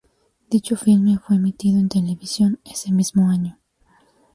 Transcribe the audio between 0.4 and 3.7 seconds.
Dicho filme fue emitido en televisión ese mismo año.